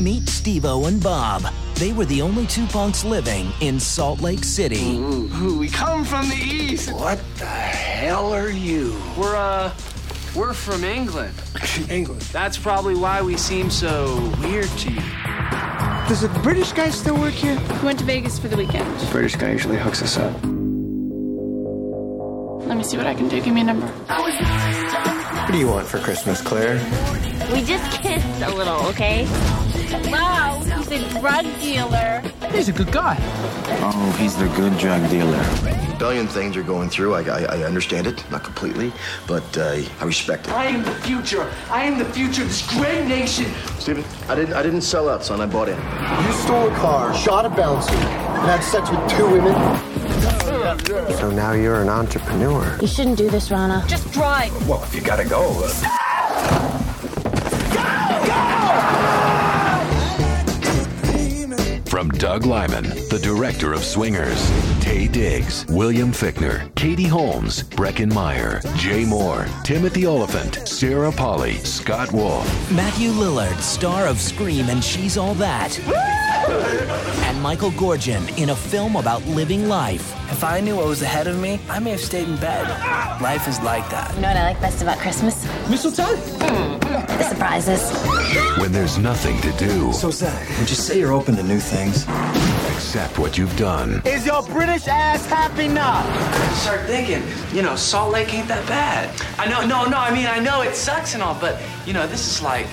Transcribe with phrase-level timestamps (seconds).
[0.00, 1.42] Meet Stevo and Bob.
[1.76, 4.98] They were the only two punks living in Salt Lake City.
[4.98, 6.92] We come from the east.
[6.92, 9.00] What the hell are you?
[9.16, 9.72] We're, uh,
[10.34, 11.34] we're from England.
[11.88, 12.22] England.
[12.32, 15.00] That's probably why we seem so weird to you.
[16.08, 17.58] Does a British guy still work here?
[17.80, 18.98] We went to Vegas for the weekend.
[19.00, 20.32] The British guy usually hooks us up.
[22.66, 23.40] Let me see what I can do.
[23.40, 23.86] Give me a number.
[23.86, 26.74] What do you want for Christmas, Claire?
[27.52, 29.26] We just kissed a little, okay?
[30.10, 32.22] Wow, he's a drug dealer.
[32.52, 33.16] He's a good guy.
[33.82, 35.40] Oh, he's the good drug dealer.
[35.64, 37.14] A billion things you're going through.
[37.14, 38.92] I, I, I understand it, not completely,
[39.26, 40.52] but uh, I respect it.
[40.52, 41.50] I am the future.
[41.70, 43.46] I am the future of this great nation.
[43.78, 45.40] Steven, I didn't I didn't sell out, son.
[45.40, 45.76] I bought in.
[45.76, 49.54] You stole a car, shot a bouncer, and had sex with two women?
[51.18, 52.78] So now you're an entrepreneur.
[52.80, 53.86] You shouldn't do this, Ronna.
[53.86, 54.50] Just drive.
[54.68, 55.68] Well, if you gotta go.
[61.94, 64.50] From Doug Liman, the director of Swingers,
[64.80, 72.10] Taye Diggs, William Fichtner, Katie Holmes, Breckin Meyer, Jay Mohr, Timothy Olyphant, Sarah Polley, Scott
[72.12, 72.72] Wolf.
[72.72, 75.78] Matthew Lillard, star of Scream and She's All That.
[76.48, 80.12] And Michael Goorjian in a film about living life.
[80.30, 82.68] If I knew what was ahead of me, I may have stayed in bed.
[83.20, 84.14] Life is like that.
[84.14, 85.44] You know what I like best about Christmas?
[85.68, 86.16] Mistletoe?
[86.16, 87.90] The surprises.
[88.58, 92.06] When there's nothing to do So, Zach, would you say you're open to new things?
[92.74, 94.02] except what you've done.
[94.04, 96.02] Is your British ass happy now?
[96.54, 97.22] Start thinking,
[97.52, 99.10] you know, Salt Lake ain't that bad.
[99.38, 102.06] I know, no, no, I mean, I know it sucks and all, but, you know,
[102.06, 102.66] this is like,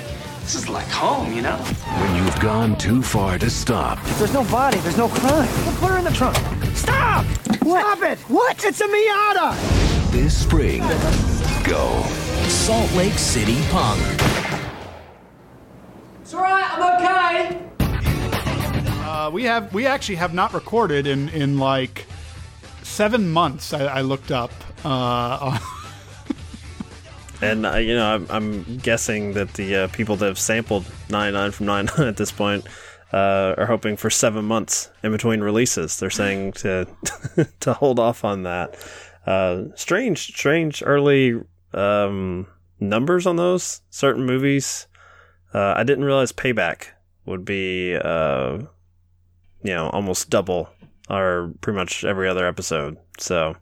[0.52, 1.56] this is like home, you know?
[1.56, 3.98] When you've gone too far to stop.
[4.00, 5.48] If there's no body, there's no crime.
[5.66, 6.36] We'll put her in the trunk.
[6.76, 7.26] Stop!
[7.56, 8.20] Stop it!
[8.28, 8.62] What?
[8.66, 10.12] It's a Miata!
[10.12, 10.82] This spring,
[11.64, 12.04] go.
[12.50, 14.02] Salt Lake City Punk.
[16.22, 17.68] It's alright, I'm okay.
[19.06, 22.08] Uh, we have we actually have not recorded in in like
[22.84, 23.72] seven months.
[23.72, 24.52] I, I looked up.
[24.84, 25.58] Uh,
[27.42, 31.52] And uh, you know, I'm, I'm guessing that the uh, people that have sampled 99
[31.52, 32.66] from 99 at this point
[33.12, 36.00] uh, are hoping for seven months in between releases.
[36.00, 36.88] They're saying to
[37.60, 38.76] to hold off on that.
[39.26, 41.40] Uh, strange, strange early
[41.74, 42.48] um,
[42.80, 44.88] numbers on those certain movies.
[45.54, 46.88] Uh, I didn't realize Payback
[47.26, 48.60] would be, uh,
[49.64, 50.70] you know, almost double
[51.10, 52.98] or pretty much every other episode.
[53.18, 53.56] So.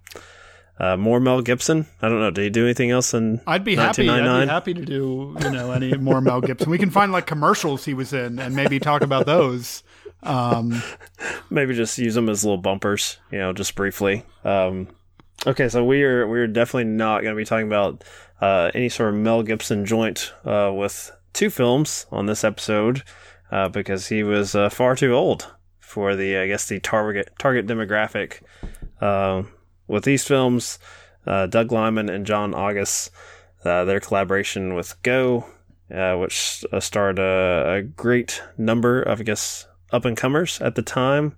[0.80, 1.88] Uh, more Mel Gibson.
[2.02, 2.32] I don't know.
[2.32, 3.42] Did he do anything else in?
[3.46, 4.10] I'd be happy.
[4.10, 6.70] I'd be happy to do you know any more Mel Gibson.
[6.70, 9.84] We can find like commercials he was in and maybe talk about those.
[10.24, 10.82] Um,
[11.50, 13.18] Maybe just use them as little bumpers.
[13.32, 14.26] You know, just briefly.
[14.44, 14.90] Um,
[15.48, 18.04] okay, so we are we are definitely not going to be talking about
[18.42, 23.04] uh, any sort of Mel Gibson joint uh, with two films on this episode
[23.52, 27.66] uh, because he was uh, far too old for the I guess the target target
[27.66, 28.42] demographic.
[29.02, 29.44] Uh,
[29.90, 30.80] with these films,
[31.28, 33.12] uh, Doug Liman and John August,
[33.66, 35.46] uh, their collaboration with Go,
[35.94, 40.76] uh, which uh, starred a, a great number of I guess up and comers at
[40.76, 41.36] the time.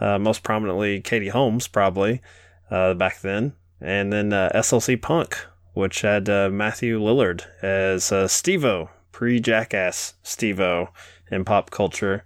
[0.00, 2.22] Uh, most prominently, Katie Holmes, probably
[2.70, 5.36] back then, and then SLC Punk,
[5.72, 10.88] which had Matthew Lillard as uh, Stevo, pre Jackass Stevo,
[11.30, 12.24] in pop culture.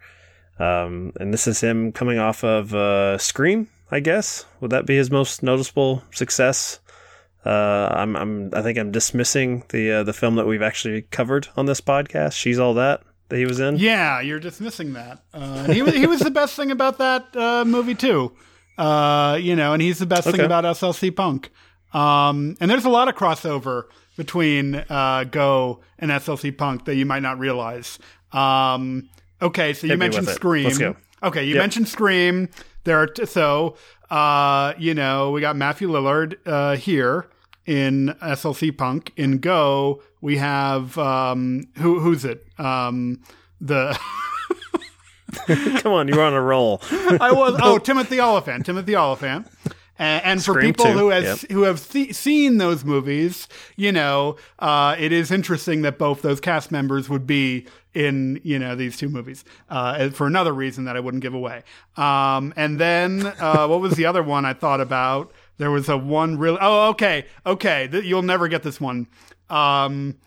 [0.59, 4.47] Um, and this is him coming off of uh, Scream, I guess.
[4.61, 6.81] Would that be his most noticeable success?
[7.45, 11.49] Uh, I'm, I'm, I think I'm dismissing the uh, the film that we've actually covered
[11.57, 12.33] on this podcast.
[12.33, 13.77] She's all that that he was in.
[13.77, 15.23] Yeah, you're dismissing that.
[15.35, 18.33] Uh, he was he was the best thing about that uh, movie too.
[18.79, 20.37] Uh, you know, and he's the best Okay.
[20.39, 21.51] thing about SLC Punk.
[21.93, 23.85] Um, and there's a lot of crossover
[24.17, 27.99] between uh, Go and SLC Punk that you might not realize.
[28.33, 29.11] Um,
[29.43, 30.29] okay, so you Hit mentioned.
[30.29, 30.97] Scream.
[31.23, 31.63] Okay, you Yep.
[31.63, 32.49] mentioned Scream.
[32.85, 33.77] There are t- so
[34.11, 37.27] uh, you know we got Matthew Lillard uh, here
[37.67, 39.13] in SLC Punk.
[39.17, 42.47] In Go, we have um, who who's it?
[42.59, 43.23] Um,
[43.61, 43.99] the
[45.81, 46.81] Come on, you're on a roll.
[47.21, 49.47] I was oh Timothy Olyphant, Timothy Olyphant.
[49.99, 51.51] And, and for people two, who has yep.
[51.53, 53.47] who have se- seen those movies,
[53.77, 58.59] you know, uh, it is interesting that both those cast members would be in you
[58.59, 61.63] know these two movies uh, for another reason that I wouldn't give away.
[61.97, 65.33] Um, and then uh, what was the other one I thought about?
[65.59, 66.59] There was a one real.
[66.61, 67.89] Oh, okay, okay.
[67.89, 69.07] Th- you'll never get this one.
[69.51, 70.19] Um,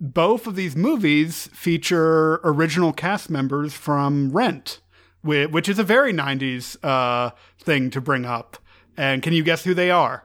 [0.00, 4.80] both of these movies feature original cast members from Rent,
[5.22, 8.58] whi- which is a very 90s uh, thing to bring up.
[8.96, 10.24] And can you guess who they are,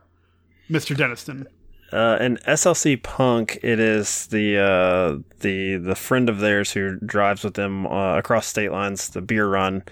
[0.70, 0.96] Mr.
[0.96, 1.48] Deniston?
[1.94, 7.54] Uh, SLC Punk, it is the uh, the the friend of theirs who drives with
[7.54, 9.84] them uh, across state lines, the beer run,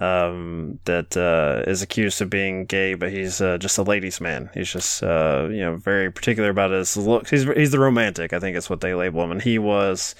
[0.00, 4.48] um, that uh, is accused of being gay, but he's uh, just a ladies' man.
[4.54, 7.28] He's just uh, you know very particular about his looks.
[7.28, 10.14] He's he's the romantic, I think is what they label him, and he was.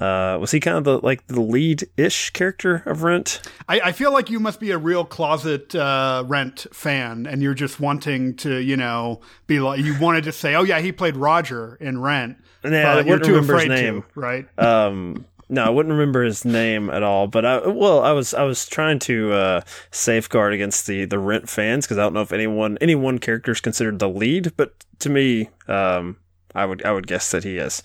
[0.00, 3.40] Uh, was he kind of the like the lead ish character of Rent?
[3.68, 7.54] I, I feel like you must be a real closet uh, Rent fan, and you're
[7.54, 11.16] just wanting to, you know, be like you wanted to say, "Oh yeah, he played
[11.16, 14.02] Roger in Rent," Yeah, I but you're too afraid name.
[14.02, 14.58] to, right?
[14.58, 17.28] Um, no, I wouldn't remember his name at all.
[17.28, 19.60] But I, well, I was I was trying to uh,
[19.92, 23.52] safeguard against the the Rent fans because I don't know if anyone any one character
[23.52, 26.16] is considered the lead, but to me, um,
[26.52, 27.82] I would I would guess that he is.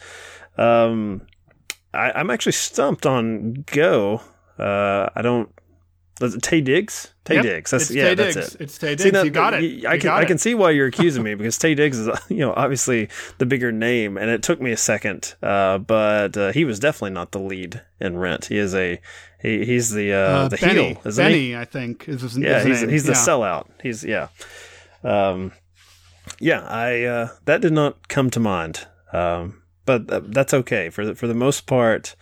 [0.58, 1.22] Um,
[1.94, 4.22] I, I'm actually stumped on Go.
[4.58, 5.50] Uh, I don't.
[6.20, 7.14] Taye Diggs?
[7.24, 7.72] Taye Yep, Diggs.
[7.72, 8.10] That's it's yeah.
[8.12, 8.56] Taye that's Diggs.
[8.56, 8.62] it.
[8.62, 9.24] It's Taye See, Diggs.
[9.24, 9.86] You got it.
[9.86, 10.28] I can I it.
[10.28, 13.08] can see why you're accusing me because Taye Diggs is you know obviously
[13.38, 15.36] the bigger name, and it took me a second.
[15.42, 18.46] Uh, but uh, he was definitely not the lead in Rent.
[18.48, 19.00] He is a
[19.42, 21.56] he, he's the uh, Uh, the Benny, heel, isn't Benny, he?
[21.56, 22.90] I think is his, Yeah, his he's name.
[22.90, 23.18] he's the Yeah.
[23.18, 23.68] sellout.
[23.82, 24.28] He's yeah.
[25.06, 25.54] Um,
[26.42, 28.88] yeah, I uh, that did not come to mind.
[29.14, 29.59] Um,
[29.90, 32.16] but th- that's okay for the, for the most part.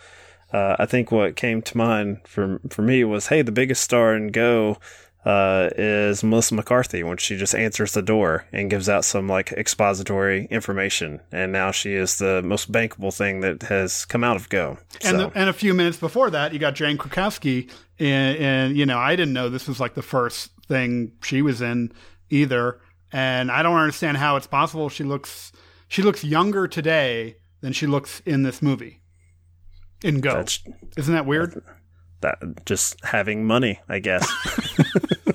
[0.54, 4.16] Uh, I think what came to mind for for me was, hey, the biggest star
[4.16, 4.78] in Go
[5.26, 9.52] uh, is Melissa McCarthy when she just answers the door and gives out some like
[9.52, 14.48] expository information, and now she is the most bankable thing that has come out of
[14.48, 14.78] Go.
[15.04, 17.70] And, So, the, and a few minutes before that, you got Jane Krakowski,
[18.00, 21.62] and, and you know, I didn't know this was like the first thing she was
[21.62, 21.92] in
[22.30, 22.80] either,
[23.12, 25.52] and I don't understand how it's possible she looks
[25.90, 29.02] she looks younger today than she looks in this movie.
[30.04, 30.60] In Go, That's-
[30.96, 31.62] isn't that weird?
[32.22, 34.28] that just having money, I guess.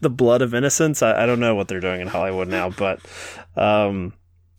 [0.00, 1.02] the blood of innocence.
[1.02, 3.00] I, I don't know what they're doing in Hollywood now, but
[3.56, 4.14] um,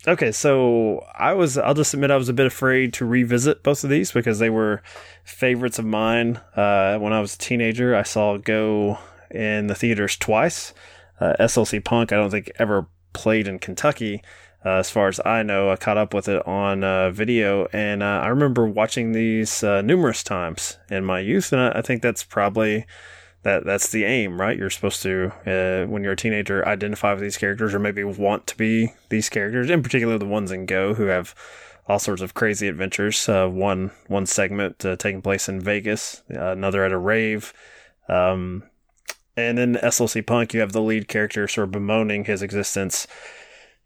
[0.08, 0.32] okay.
[0.32, 1.58] So I was.
[1.58, 4.50] I'll just admit I was a bit afraid to revisit both of these because they
[4.50, 4.82] were
[5.24, 6.39] favorites of mine.
[6.56, 8.98] Uh, when I was a teenager, I saw Go
[9.30, 10.74] in the theaters twice.
[11.20, 12.12] Uh, SLC Punk.
[12.12, 14.24] I don't think ever played in Kentucky.
[14.63, 18.03] Uh, as far as I know, I caught up with it on uh, video, and
[18.03, 22.03] uh, I remember watching these uh, numerous times in my youth, and I, I think
[22.03, 22.86] that's probably
[23.41, 24.56] that that's the aim, right?
[24.56, 28.46] You're supposed to, uh, when you're a teenager, identify with these characters, or maybe want
[28.48, 29.72] to be these characters.
[29.72, 31.34] In particular, the ones in Go who have
[31.88, 33.27] all sorts of crazy adventures.
[33.27, 37.51] Uh, one one segment taking place in Vegas, another at a rave.
[38.08, 38.63] Um,
[39.36, 43.08] and in SLC Punk, you have the lead character sort of bemoaning his existence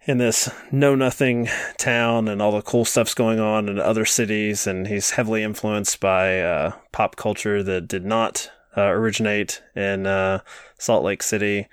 [0.05, 4.67] in this know nothing town and all the cool stuff's going on in other cities
[4.67, 10.39] and he's heavily influenced by uh, pop culture that did not uh, originate in uh,
[10.77, 11.67] Salt Lake City.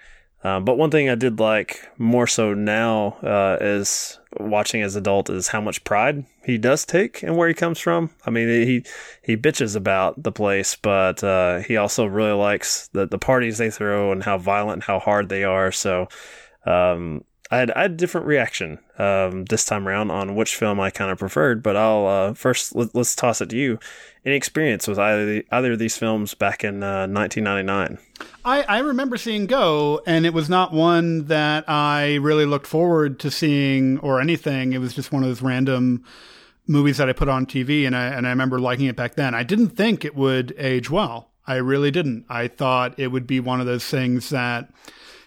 [0.45, 5.31] Um, but one thing I did like more so now uh, is watching as adult
[5.31, 8.11] is how much pride he does take and where he comes from.
[8.27, 8.85] I mean, he
[9.23, 13.71] he bitches about the place, but uh, he also really likes the the parties they
[13.71, 15.71] throw and how violent, and how hard they are.
[15.71, 16.09] So
[16.67, 17.23] um,
[17.53, 20.89] I had, I had a different reaction um, this time around on which film I
[20.89, 21.63] kind of preferred.
[21.63, 23.79] But I'll uh, first let, us toss it to you.
[24.25, 27.99] Any experience with either the, either of these films back in uh, 1999?
[28.43, 33.21] I, I remember seeing Go, and it was not one that I really looked forward
[33.21, 34.73] to seeing or anything.
[34.73, 36.05] It was just one of those random
[36.67, 39.35] movies that I put on TV, and I and I remember liking it back then.
[39.35, 41.29] I didn't think it would age well.
[41.47, 42.25] I really didn't.
[42.31, 44.71] I thought it would be one of those things that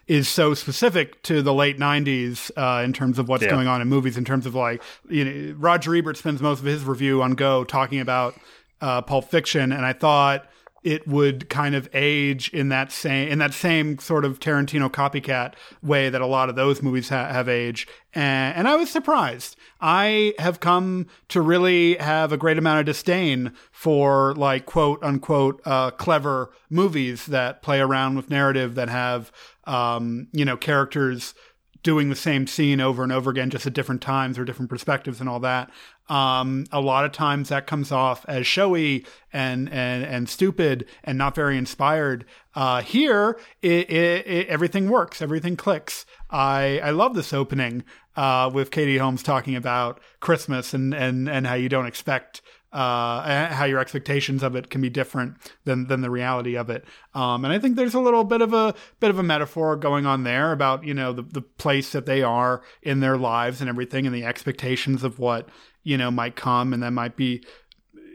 [0.08, 3.50] is so specific to the late 90s uh, in terms of what's Yeah.
[3.50, 6.66] going on in movies, in terms of like, you know, Roger Ebert spends most of
[6.66, 8.36] his review on Go talking about
[8.82, 10.48] uh, Pulp Fiction, and I thought
[10.84, 15.54] it would kind of age in that same in that same sort of Tarantino copycat
[15.82, 19.56] way that a lot of those movies ha- have aged, and, and I was surprised.
[19.88, 25.62] I have come to really have a great amount of disdain for like quote unquote
[25.64, 29.32] uh, clever movies that play around with narrative that have
[29.66, 31.36] um, you know characters
[31.84, 35.20] doing the same scene over and over again, just at different times or different perspectives
[35.20, 35.70] and all that.
[36.08, 41.18] Um, a lot of times that comes off as showy and and and stupid and
[41.18, 42.26] not very inspired.
[42.54, 46.06] Uh, here, it, it, it, everything works, everything clicks.
[46.30, 47.84] I I love this opening
[48.16, 52.42] uh, with Katie Holmes talking about Christmas and and and how you don't expect
[52.76, 56.84] uh, how your expectations of it can be different than than the reality of it.
[57.14, 60.06] Um, and I think there's a little bit of a bit of a metaphor going
[60.06, 63.70] on there about you know the the place that they are in their lives and
[63.70, 65.48] everything, and the expectations of what
[65.86, 67.42] you know might come, and that might be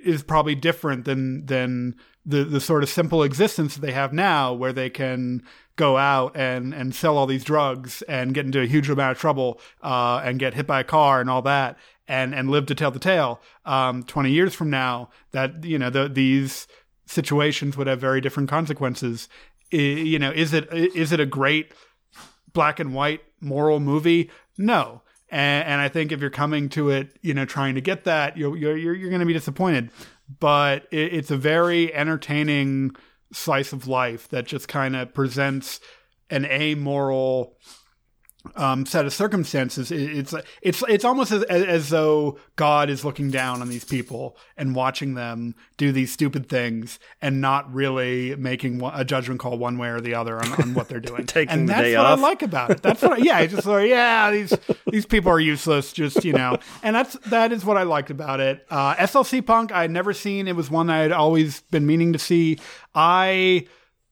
[0.05, 1.95] is probably different than than
[2.27, 5.43] the the sort of simple existence that they have now, where they can
[5.77, 9.19] go out and and sell all these drugs and get into a huge amount of
[9.19, 12.75] trouble uh, and get hit by a car and all that and and live to
[12.75, 13.41] tell the tale.
[13.65, 16.67] Um, Twenty years from now, that you know the, these
[17.07, 19.29] situations would have very different consequences.
[19.73, 21.73] I, you know, is it is it a great
[22.53, 24.31] black and white moral movie?
[24.59, 25.03] No.
[25.31, 28.37] And, and I think if you're coming to it, you know, trying to get that,
[28.37, 29.91] you're you're you're, going to be disappointed.
[30.39, 32.97] But it, it's a very entertaining
[33.33, 35.81] slice of life that just kind of presents
[36.31, 37.57] an amoral
[38.57, 39.91] um, set of circumstances.
[39.91, 44.37] It, it's it's it's almost as, as though God is looking down on these people
[44.57, 49.79] and watching them do these stupid things and not really making a judgment call one
[49.79, 51.27] way or the other on, on what they're doing.
[51.31, 52.19] Taking and the that's day what off.
[52.19, 52.83] I like about it.
[52.83, 54.55] That's what I, yeah, it's just like yeah, these
[54.91, 55.93] these people are useless.
[55.93, 58.67] Just you know, and that's that is what I liked about it.
[58.71, 60.49] Uh, SLC Punk I had never seen.
[60.49, 62.59] It was one I had always been meaning to see.
[62.95, 63.67] I.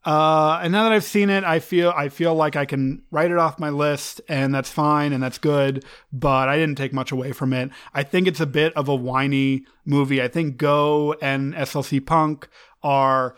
[0.05, 3.31] Uh, and now that I've seen it, I feel I feel like I can write
[3.31, 5.85] it off my list, and that's fine and that's good.
[6.13, 7.71] But I didn't take much away from it.
[7.93, 10.23] I think it's a bit of a whiny movie.
[10.23, 12.49] I think Go and SLC Punk
[12.83, 13.35] are,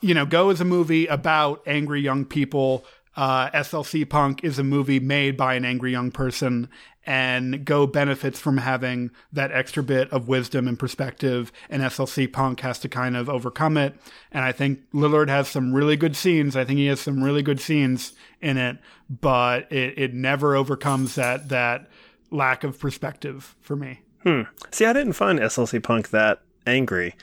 [0.00, 2.84] you know, Go is a movie about angry young people.
[3.16, 6.68] Uh, SLC Punk is a movie made by an angry young person,
[7.06, 12.60] and Go benefits from having that extra bit of wisdom and perspective, and SLC Punk
[12.60, 13.94] has to kind of overcome it.
[14.32, 16.56] And I think Lillard has some really good scenes.
[16.56, 21.14] I think he has some really good scenes in it, but it, it never overcomes
[21.14, 21.88] that that
[22.30, 24.00] lack of perspective for me.
[24.24, 24.42] Hmm.
[24.72, 27.14] See, I didn't find SLC Punk that angry,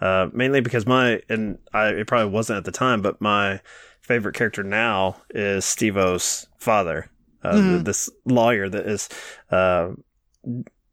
[0.00, 3.60] uh, mainly because my and I it probably wasn't at the time, but my
[4.00, 7.08] favorite character now is Stevo's father,
[7.42, 7.84] uh, Mhm.
[7.84, 9.08] this lawyer that is
[9.50, 9.90] uh,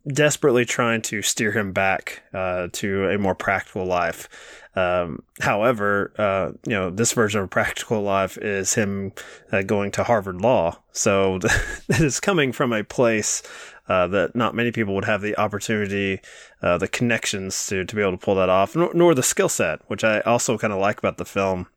[0.07, 4.29] desperately trying to steer him back uh, to a more practical life.
[4.75, 9.13] Um, however, uh, you know, this version of practical life is him
[9.51, 10.79] uh, going to Harvard Law.
[10.91, 11.37] So
[11.89, 13.41] it is coming from a place
[13.87, 16.19] uh, that not many people would have the opportunity,
[16.61, 19.49] uh, the connections to, to be able to pull that off, nor, nor the skill
[19.49, 21.67] set, which I also kind of like about the film.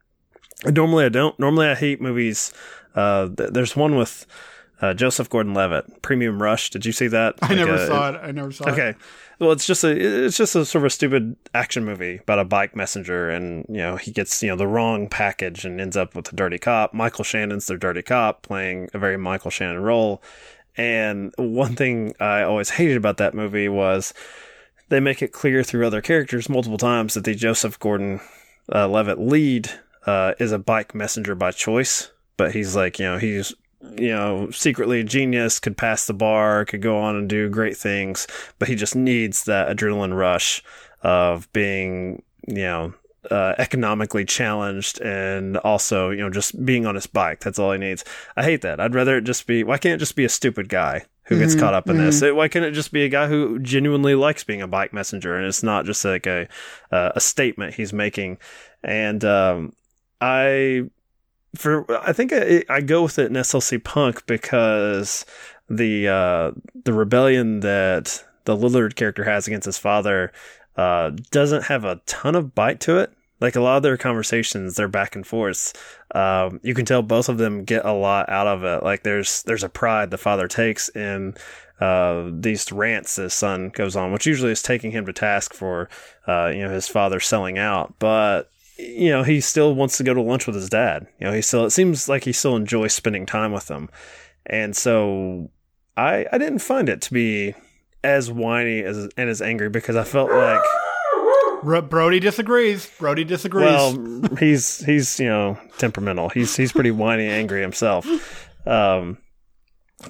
[0.64, 1.38] Normally, I don't.
[1.38, 2.52] Normally, I hate movies.
[2.94, 4.26] Uh, th- there's one with
[4.80, 6.70] uh, Joseph Gordon-Levitt, Premium Rush.
[6.70, 7.34] Did you see that?
[7.42, 8.20] I never uh, saw it.
[8.22, 8.72] I never saw it.
[8.72, 8.94] Okay.
[9.38, 12.44] Well, it's just a it's just a sort of a stupid action movie about a
[12.44, 16.14] bike messenger, and you know he gets you know the wrong package and ends up
[16.16, 16.92] with a dirty cop.
[16.92, 20.22] Michael Shannon's their dirty cop, playing a very Michael Shannon role.
[20.76, 24.12] And one thing I always hated about that movie was
[24.88, 28.20] they make it clear through other characters multiple times that the Joseph Gordon
[28.72, 29.70] uh, Levitt lead
[30.06, 33.54] uh, is a bike messenger by choice, but he's like, you know, he's
[33.96, 37.76] you know secretly a genius, could pass the bar, could go on and do great
[37.76, 38.26] things,
[38.58, 40.62] but he just needs that adrenaline rush
[41.02, 42.94] of being, you know.
[43.30, 47.40] Uh, economically challenged and also, you know, just being on his bike.
[47.40, 48.02] That's all he needs.
[48.36, 48.80] I hate that.
[48.80, 51.54] I'd rather it just be, why can't it just be a stupid guy who gets
[51.54, 52.22] Mhm, caught up in this?
[52.22, 52.28] mhm.
[52.28, 55.36] It- why can't it just be a guy who genuinely likes being a bike messenger
[55.36, 56.48] and it's not just like a
[56.90, 58.38] uh, a statement he's making
[58.82, 59.72] and um
[60.22, 60.84] i
[61.56, 65.24] for i think I, I go with it in slc punk because
[65.68, 66.52] the uh
[66.84, 70.32] the rebellion that the lillard character has against his father
[70.76, 74.74] uh doesn't have a ton of bite to it Like a lot of their conversations,
[74.74, 75.72] they're back and forth.
[76.12, 78.82] Um, you can tell both of them get a lot out of it.
[78.82, 81.34] Like there's there's a pride the father takes in
[81.80, 85.88] uh, these rants his son goes on, which usually is taking him to task for
[86.26, 87.94] uh, you know his father selling out.
[88.00, 91.06] But you know he still wants to go to lunch with his dad.
[91.20, 93.88] You know he still it seems like he still enjoys spending time with them,
[94.46, 95.50] and so
[95.96, 97.54] I I didn't find it to be
[98.04, 100.62] as whiny as and as angry because I felt like
[101.62, 102.88] Brody disagrees.
[102.98, 103.66] Brody disagrees.
[103.66, 106.28] Well, he's he's you know temperamental.
[106.28, 108.06] He's he's pretty whiny, angry himself.
[108.66, 109.18] Um,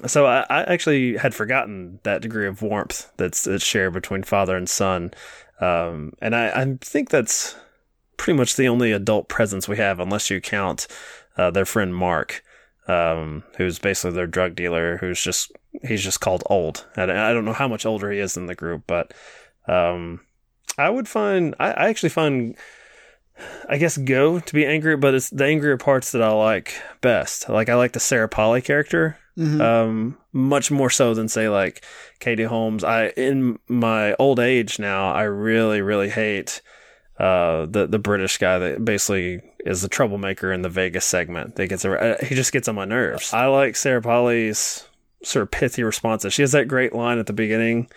[0.05, 4.55] so I, I, actually had forgotten that degree of warmth that's, that's shared between father
[4.55, 5.11] and son,
[5.59, 7.55] um, and I, I, think that's
[8.19, 10.85] pretty much the only adult presence we have, unless you count
[11.37, 12.43] uh, their friend Mark,
[12.87, 15.51] um, who's basically their drug dealer, who's just
[15.87, 16.85] he's just called old.
[16.95, 19.13] I, I don't know how much older he is in the group, but
[19.67, 20.19] um,
[20.77, 22.55] I would find I, I actually find
[23.69, 27.47] I guess go to be angry, but it's the angrier parts that I like best.
[27.47, 29.17] Like I like the Sarah Polley character.
[29.37, 29.61] Mm-hmm.
[29.61, 31.85] Um, much more so than say like
[32.19, 32.83] Katie Holmes.
[32.83, 36.61] I in my old age now, I really, really hate
[37.19, 41.55] uh, the the British guy that basically is the troublemaker in the Vegas segment.
[41.55, 43.33] That gets uh, he just gets on my nerves.
[43.33, 44.87] I like Sarah Polley's
[45.23, 46.33] sort of pithy responses.
[46.33, 47.89] She has that great line at the beginning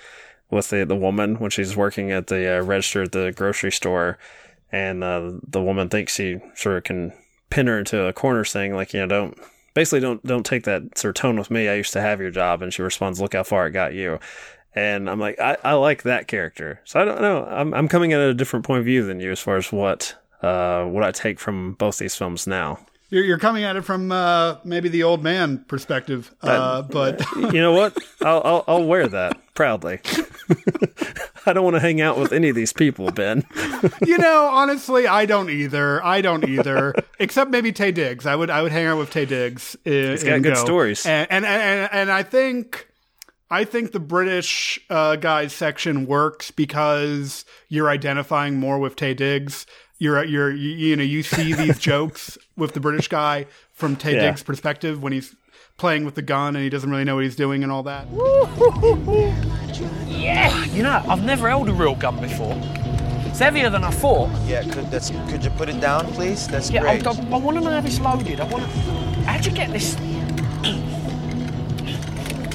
[0.50, 4.18] with the the woman when she's working at the uh, register at the grocery store,
[4.72, 7.12] and uh, the woman thinks she sort of can
[7.48, 9.38] pin her into a corner, saying like, you know, don't
[9.74, 11.68] basically don't don't take that sort of tone with me.
[11.68, 14.18] I used to have your job, and she responds, "Look how far it got you."
[14.74, 16.80] And I'm like, I, I like that character.
[16.84, 17.44] So I don't know.
[17.44, 20.14] I'm I'm coming at a different point of view than you as far as what
[20.42, 22.78] uh what I take from both these films now.
[23.10, 27.60] You're, you're coming at it from uh, maybe the old man perspective, uh, but you
[27.60, 27.94] know what?
[28.22, 30.00] I'll, I'll, I'll wear that proudly.
[31.44, 33.44] I don't want to hang out with any of these people, Ben.
[34.06, 36.02] you know, honestly, I don't either.
[36.02, 36.94] I don't either.
[37.18, 38.24] Except maybe Taye Diggs.
[38.24, 39.76] I would I would hang out with Taye Diggs.
[39.84, 40.64] In, He's got good go.
[40.64, 42.88] stories, and and, and and I think.
[43.52, 49.66] I think the British uh, guys section works because you're identifying more with Taye Diggs
[50.02, 54.14] you're you're you, you know you see these jokes with the British guy from Taye
[54.14, 54.26] yeah.
[54.26, 55.36] Diggs' perspective when he's
[55.76, 58.06] playing with the gun and he doesn't really know what he's doing and all that.
[60.08, 62.60] yeah, you know I've never held a real gun before.
[63.26, 64.28] It's heavier than I thought.
[64.46, 66.48] Yeah, could that's could you put it down, please?
[66.48, 67.06] That's yeah, great.
[67.06, 68.40] I, I, I want to know how it's loaded.
[68.40, 68.70] I want to.
[69.22, 69.96] How'd you get this?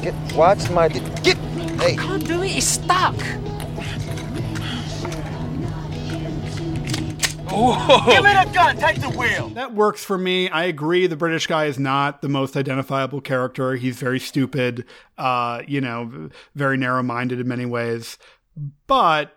[0.08, 1.36] Get watch my get.
[1.36, 1.91] Hey.
[1.91, 2.56] I can't do it.
[2.56, 3.17] It's stuck.
[3.17, 3.41] Give
[8.24, 8.78] me the gun.
[8.78, 9.50] Take the wheel.
[9.50, 10.48] That works for me.
[10.48, 11.08] I agree.
[11.08, 13.76] The British guy is not the most identifiable character.
[13.76, 14.86] He's very stupid.
[15.17, 18.17] Uh, you know, very narrow-minded in many ways.
[18.86, 19.36] But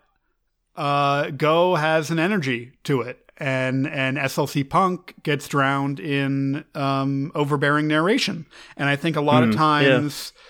[0.76, 3.28] uh, Go has an energy to it.
[3.38, 9.42] And and SLC Punk gets drowned in um, overbearing narration, and I think a lot
[9.42, 10.40] mm, of times, yeah.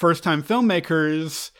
[0.00, 1.50] First time filmmakers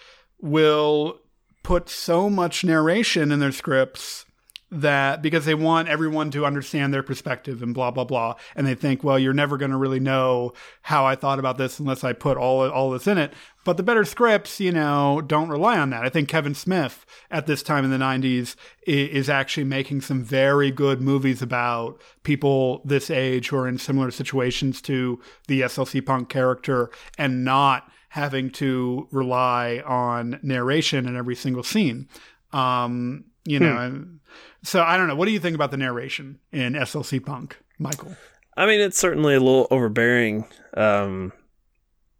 [0.40, 1.20] will
[1.62, 4.24] put so much narration in their scripts
[4.70, 8.37] that because they want everyone to understand their perspective and blah blah blah.
[8.57, 11.81] And they think well you're never going to really know how i thought about this
[11.81, 13.35] unless i put all all this in it.
[13.64, 16.05] But the better scripts you know don't rely on that.
[16.05, 18.55] I think kevin smith at this time in the 90s
[18.87, 24.11] is actually making some very good movies about people this age who are in similar
[24.11, 31.34] situations to the slc punk character and not having to rely on narration in every
[31.34, 32.08] single scene
[32.52, 34.16] um you know hmm.
[34.62, 35.16] So I don't know.
[35.16, 38.16] What do you think about the narration in SLC Punk, Michael?
[38.56, 40.44] I mean, it's certainly a little overbearing.
[40.74, 41.32] Um,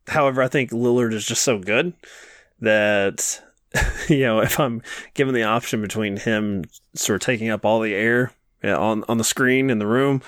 [0.07, 1.93] however, I think Lillard is just so good
[2.61, 3.43] that
[4.09, 4.83] you know if I'm
[5.15, 9.25] given the option between him sort of taking up all the air on on the
[9.25, 10.23] screen in the room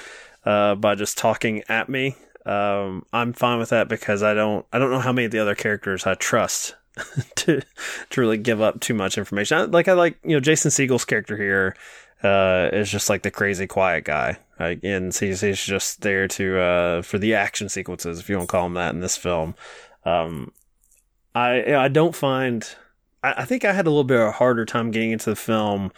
[0.44, 2.16] uh, by just talking at me,
[2.47, 5.39] um, I'm fine with that because I don't I don't know how many of the
[5.39, 6.75] other characters I trust
[7.37, 7.63] to
[8.11, 9.59] to really give up too much information.
[9.59, 11.77] I, like I like you know Jason Segel's character here
[12.23, 14.39] uh, is just like the crazy quiet guy.
[14.59, 18.53] And he's he's just there to uh, for the action sequences, if you want to
[18.53, 19.57] call him that in this film.
[20.05, 20.53] Um,
[21.35, 22.65] I I don't find.
[23.25, 25.37] I, I think I had a little bit of a harder time getting into the
[25.37, 25.91] film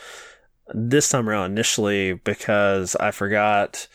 [0.73, 3.87] this time around initially because I forgot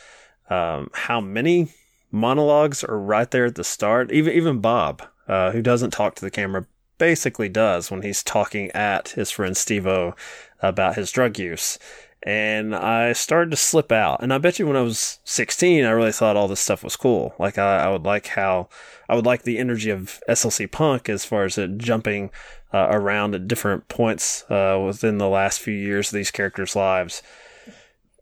[0.51, 1.71] um, how many
[2.11, 4.11] monologues are right there at the start.
[4.11, 6.65] Even even Bob, uh, who doesn't talk to the camera,
[6.97, 10.15] basically does when he's talking at his friend Stevo
[10.61, 11.79] about his drug use
[12.23, 14.21] and I started to slip out.
[14.21, 16.97] And I bet you when I was 16, I really thought all this stuff was
[16.97, 17.33] cool.
[17.39, 18.67] Like I, I would like how
[19.07, 22.29] I would like the energy of SLC Punk as far as it jumping
[22.73, 27.23] uh, around at different points uh, within the last few years of these characters' lives.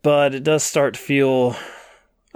[0.02, 1.56] but it does start to feel.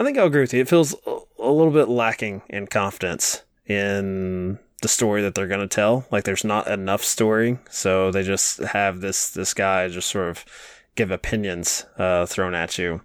[0.03, 0.61] I think I'll agree with you.
[0.61, 5.69] It feels a, little bit lacking in confidence in the story that they're going to
[5.69, 6.07] tell.
[6.11, 10.45] Like there's not enough story, so they just have this this guy just sort of
[10.97, 13.01] give opinions uh, thrown at you.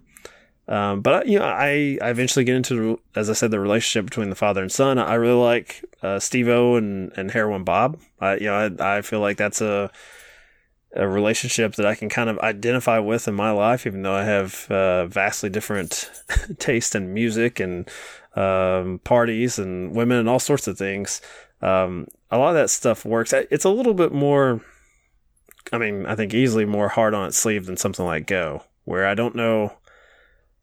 [0.66, 4.28] Um, but you know, I, I eventually get into, as I said, the relationship between
[4.28, 4.98] the father and son.
[4.98, 8.00] I really like uh, Stevo and and Heroin Bob.
[8.20, 9.92] I, you know, I, I feel like that's a
[10.94, 14.24] a relationship that I can kind of identify with in my life, even though I
[14.24, 16.10] have uh, vastly different
[16.58, 17.88] taste in music and
[18.34, 21.20] um, parties and women and all sorts of things.
[21.60, 23.32] Um, a lot of that stuff works.
[23.32, 24.60] It's a little bit more,
[25.72, 29.06] I mean, I think easily more hard on its sleeve than something like Go, where
[29.06, 29.74] I don't know.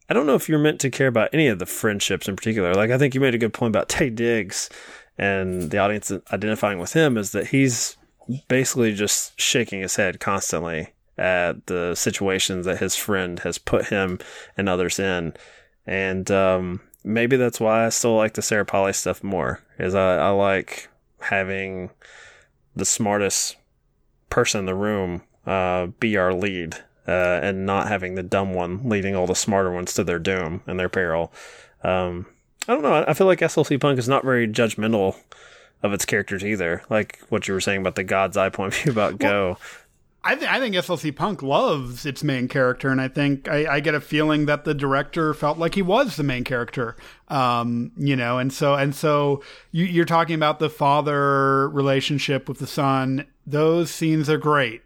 [0.07, 2.75] I don't know if you're meant to care about any of the friendships in particular.
[2.75, 4.69] Like, I think you made a good point about Taye Diggs
[5.17, 7.97] and the audience identifying with him is that he's
[8.47, 14.19] basically just shaking his head constantly at the situations that his friend has put him
[14.57, 15.33] and others in.
[15.85, 19.61] And um, maybe that's why I still like the Sarah Polley stuff more.
[19.79, 21.91] Is I, I like having
[22.75, 23.55] the smartest
[24.29, 26.75] person in the room uh, be our lead,
[27.07, 30.61] uh, and not having the dumb one leading all the smarter ones to their doom
[30.65, 31.31] and their peril.
[31.83, 32.25] Um,
[32.67, 33.05] I don't know.
[33.07, 35.15] I feel like SLC Punk is not very judgmental
[35.83, 36.83] of its characters either.
[36.89, 39.57] Like what you were saying about the God's Eye point of view about Go.
[40.27, 43.79] I, th- I think SLC Punk loves its main character, and I think I, I,
[43.79, 46.95] get a feeling that the director felt like he was the main character.
[47.27, 52.57] Um, you know, and so and so you, you're talking about the father relationship with
[52.57, 53.27] the son.
[53.45, 54.81] Those scenes are great,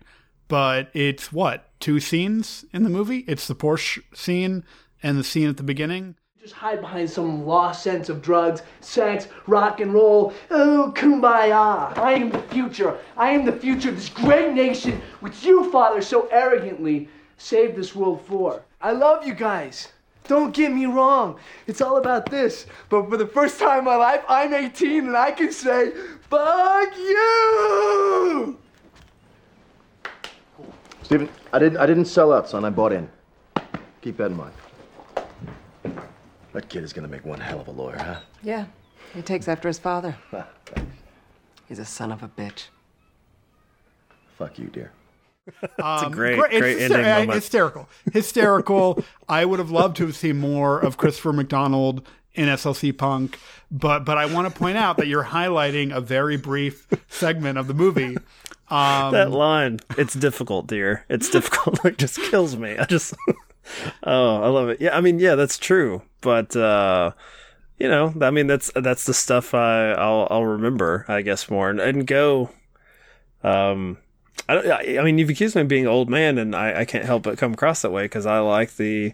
[0.50, 3.20] but it's what two scenes in the movie?
[3.20, 4.66] It's the Porsche scene
[5.02, 6.16] and the scene at the beginning.
[6.50, 10.34] Just hide behind some lost sense of drugs, sex, rock and roll.
[10.50, 11.96] Oh, kumbaya.
[11.96, 12.98] I am the future.
[13.16, 17.08] I am the future of this great nation which you, Father, so arrogantly
[17.38, 18.64] saved this world for.
[18.82, 19.90] I love you guys.
[20.24, 21.40] Don't get me wrong.
[21.68, 22.66] It's all about this.
[22.90, 25.92] But for the first time in my life, I'm 18 and I can say,
[26.32, 28.58] fuck you!
[31.04, 32.66] Steven, I didn't, I didn't sell out, son.
[32.66, 33.08] I bought in.
[34.02, 34.54] Keep that in mind.
[36.54, 38.20] That kid is gonna make one hell of a lawyer, huh?
[38.44, 38.66] Yeah,
[39.14, 40.18] he takes after his father.
[41.68, 42.66] He's a son of a bitch.
[44.38, 44.92] Fuck you, dear.
[45.64, 47.34] It's a Um, great, great- great it's ending hyster- moment.
[47.34, 49.04] Hysterical, hysterical.
[49.30, 53.40] I would have loved to have seen more of Christopher McDonald in SLC Punk,
[53.72, 57.68] but but I want to point out that you're highlighting a very brief segment of
[57.68, 58.16] the movie.
[58.70, 61.04] Um, that line, it's difficult, dear.
[61.10, 61.84] It's difficult.
[61.84, 62.78] It just kills me.
[62.78, 63.16] I just,
[64.04, 64.80] oh, I love it.
[64.80, 66.04] Yeah, I mean, yeah, that's true.
[66.22, 67.12] But uh,
[67.78, 71.70] you know, I mean, that's that's the stuff I I'll I'll remember, I guess, more
[71.70, 72.52] and, and go.
[73.44, 73.98] Um,
[74.48, 75.00] I don't.
[75.00, 77.24] I mean, you've accused me of being an old man, and I, I can't help
[77.24, 79.14] but come across that way because I like the,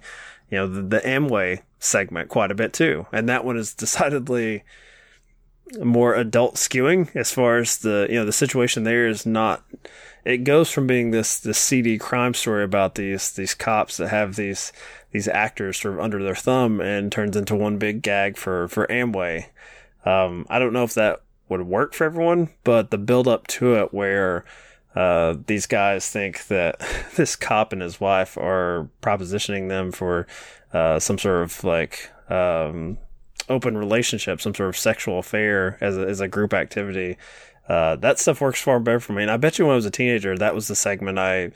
[0.50, 4.63] you know, the, the Amway segment quite a bit too, and that one is decidedly
[5.84, 9.63] more adult skewing as far as the you know the situation there is not
[10.26, 14.36] it goes from being this this seedy crime story about these these cops that have
[14.36, 14.74] these
[15.12, 18.88] these actors sort of under their thumb and turns into one big gag for for
[18.88, 19.46] Amway.
[20.04, 23.76] Um, I don't know if that would work for everyone, but the build up to
[23.76, 24.44] it where
[24.96, 26.80] uh, these guys think that
[27.16, 30.26] this cop and his wife are propositioning them for
[30.74, 32.98] uh, some sort of like um,
[33.48, 37.18] open relationship, some sort of sexual affair as a, as a group activity.
[37.67, 39.23] Uh, that stuff works far better for me.
[39.23, 41.51] And I bet you when I was a teenager, that was the segment I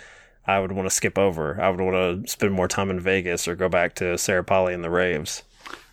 [0.47, 1.61] I would want to skip over.
[1.61, 4.73] I would want to spend more time in Vegas or go back to Sarah Polley
[4.73, 5.43] and the raves.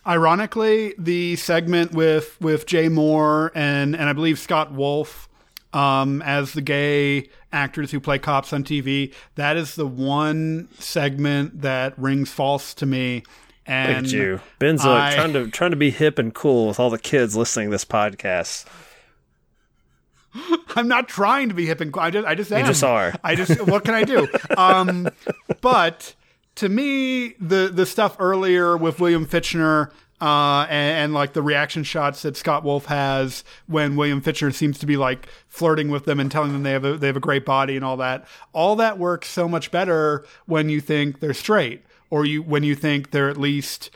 [0.05, 5.27] Ironically, the segment with with Jay Mohr and and I believe Scott Wolf
[5.73, 11.61] um, as the gay actors who play cops on TV, that is the one segment
[11.61, 13.23] that rings false to me.
[13.65, 16.67] And Look at you, Ben's uh, I- trying to trying to be hip and cool
[16.67, 18.65] with all the kids listening to this podcast.
[20.75, 22.03] I'm not trying to be hip and cool.
[22.03, 22.65] I just, I just You am.
[22.65, 23.13] just are.
[23.23, 24.27] I just, what can I do?
[24.57, 25.09] Um,
[25.61, 26.13] but
[26.55, 31.83] to me, the the stuff earlier with William Fichtner uh, and, and like the reaction
[31.83, 36.19] shots that Scott Wolf has when William Fichtner seems to be like flirting with them
[36.19, 38.25] and telling them they have a, they have a great body and all that.
[38.53, 42.73] All that works so much better when you think they're straight or you when you
[42.75, 43.91] think they're at least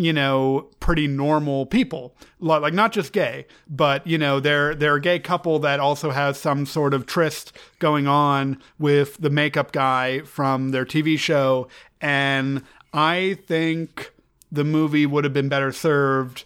[0.00, 5.00] you know, pretty normal people, like not just gay, but you know, they're they're a
[5.00, 10.20] gay couple that also has some sort of tryst going on with the makeup guy
[10.20, 11.68] from their TV show,
[12.00, 12.62] and
[12.94, 14.10] I think
[14.50, 16.44] the movie would have been better served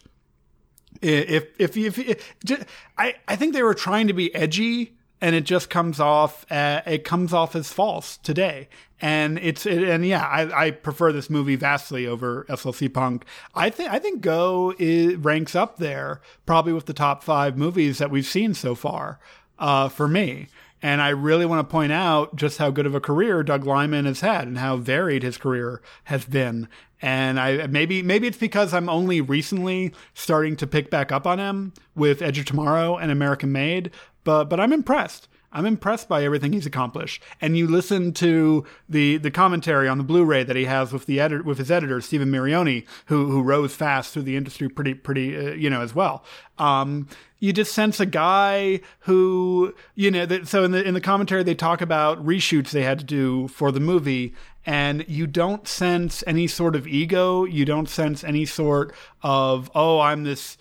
[1.01, 2.67] if if if, if, if
[2.99, 6.45] I I think they were trying to be edgy and it just comes off.
[6.53, 8.69] Uh, it comes off as false today,
[9.01, 13.25] and it's it, and yeah, I, I prefer this movie vastly over SLC Punk.
[13.55, 17.97] I think I think Go is, ranks up there probably with the top five movies
[17.99, 19.19] that we've seen so far
[19.59, 20.49] uh, for me.
[20.83, 24.05] And I really want to point out just how good of a career Doug Liman
[24.05, 26.69] has had and how varied his career has been.
[27.01, 31.39] And I maybe maybe it's because I'm only recently starting to pick back up on
[31.39, 33.91] him with Edge of Tomorrow and American Made,
[34.25, 35.29] but but I'm impressed.
[35.55, 37.23] I'm impressed by everything he's accomplished.
[37.41, 41.21] And you listen to the the commentary on the Blu-ray that he has with the
[41.21, 45.37] editor with his editor Stephen Mirrione, who who rose fast through the industry pretty pretty
[45.37, 46.25] uh, you know as well.
[46.59, 47.09] Um,
[47.39, 51.45] you just sense a guy who you know that, so in the in the commentary
[51.45, 54.35] they talk about reshoots they had to do for the movie
[54.67, 60.01] and you don't sense any sort of ego you don't sense any sort of oh
[60.01, 60.57] i'm this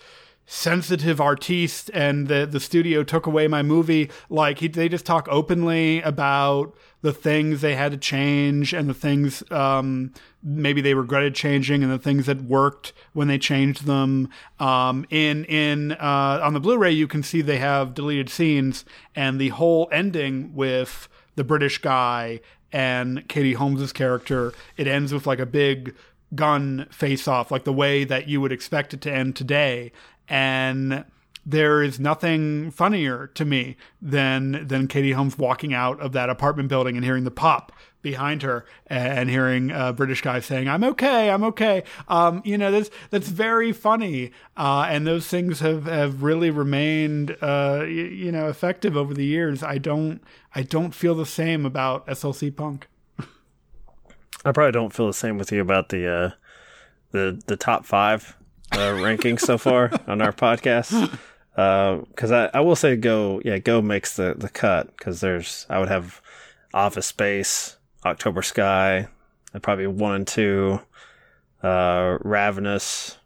[0.46, 4.10] sensitive artiste and the the studio took away my movie.
[4.28, 8.94] Like he, they just talk openly about the things they had to change and the
[8.94, 14.28] things um, maybe they regretted changing and the things that worked when they changed them.
[14.58, 19.40] Um, in in uh, on the blu-ray you can see they have deleted scenes and
[19.40, 22.40] the whole ending with the british guy
[22.72, 24.52] and katie holmes's character.
[24.76, 25.94] It ends with like a big
[26.34, 29.92] gun face off like the way that you would expect it to end today
[30.28, 31.04] and
[31.46, 36.68] there is nothing funnier to me than than Katie Holmes walking out of that apartment
[36.68, 41.30] building and hearing the pop behind her and hearing a British guy saying, "I'm okay,
[41.30, 46.22] I'm okay." Um, you know, that's that's very funny, uh, and those things have, have
[46.22, 49.62] really remained, uh, you, you know, effective over the years.
[49.62, 50.22] I don't
[50.54, 52.88] I don't feel the same about SLC Punk.
[54.46, 56.30] I probably don't feel the same with you about the uh,
[57.10, 58.36] the the top five
[58.74, 61.18] uh, rankings so far on our podcast.
[61.54, 65.66] Because uh, I, I will say Go, yeah, Go makes the, the cut because there's,
[65.70, 66.20] I would have
[66.72, 69.06] Office Space, October Sky,
[69.52, 70.80] and probably one and two,
[71.62, 73.18] uh, Ravenous,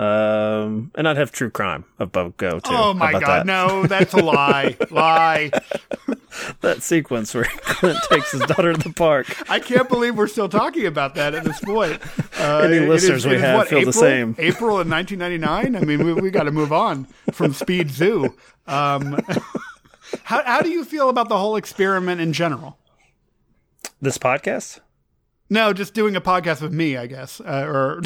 [0.00, 2.70] um, and I'd have True Crime above Go too.
[2.72, 3.46] Oh my god, that?
[3.46, 5.50] no, that's a lie, lie.
[6.62, 9.26] that sequence where Clint takes his daughter to the park.
[9.50, 12.00] I can't believe we're still talking about that at this point.
[12.38, 14.34] Uh, Any listeners is, we have what, feel April, the same.
[14.38, 15.76] April in 1999.
[15.76, 18.34] I mean, we, we got to move on from Speed Zoo.
[18.66, 19.20] Um,
[20.22, 22.78] how how do you feel about the whole experiment in general?
[24.00, 24.80] This podcast?
[25.50, 28.00] No, just doing a podcast with me, I guess, uh, or.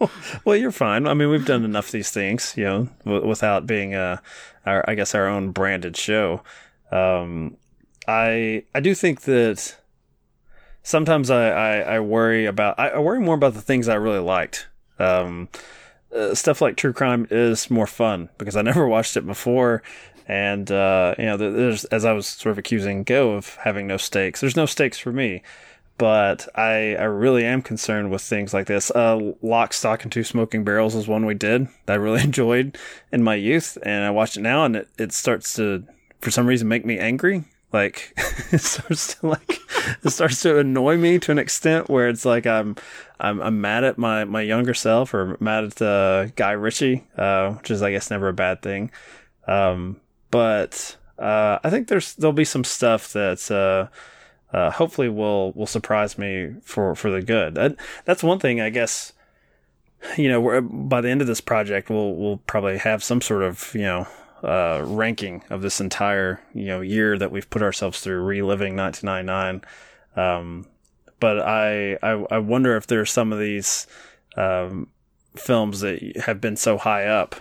[0.44, 1.06] well, you're fine.
[1.06, 4.22] I mean, we've done enough of these things, you know, w- without being a,
[4.66, 6.42] our, I guess, our own branded show.
[6.90, 7.56] Um,
[8.08, 9.76] I I do think that
[10.82, 14.18] sometimes I, I, I worry about I, I, worry more about the things I really
[14.18, 14.68] liked.
[14.98, 15.48] Um,
[16.14, 19.82] uh, stuff like true crime is more fun because I never watched it before,
[20.26, 23.96] and uh, you know, there's as I was sort of accusing Go of having no
[23.96, 24.40] stakes.
[24.40, 25.42] There's no stakes for me
[26.00, 28.90] but I, I really am concerned with things like this.
[28.90, 32.78] Uh, Lock, Stock, and Two Smoking Barrels is one we did that I really enjoyed
[33.12, 35.84] in my youth, and I watch it now, and it, it starts to,
[36.22, 37.44] for some reason, make me angry.
[37.70, 38.14] Like
[38.50, 39.60] it starts to like
[40.02, 42.76] it starts to annoy me to an extent where it's like I'm
[43.20, 47.52] I'm I'm mad at my my younger self or mad at uh, Guy Ritchie, uh,
[47.52, 48.90] which is I guess never a bad thing.
[49.46, 53.50] Um, but uh, I think there's there'll be some stuff that's
[54.52, 57.54] uh, hopefully will will surprise me for for the good.
[57.54, 59.12] That, that's one thing, I guess.
[60.16, 63.70] You know, by the end of this project, we'll we'll probably have some sort of
[63.74, 64.08] you know
[64.42, 69.62] uh, ranking of this entire you know year that we've put ourselves through, reliving 1999.
[70.16, 70.66] Um,
[71.20, 73.86] but I, I I wonder if there's some of these
[74.36, 74.88] um,
[75.36, 77.36] films that have been so high up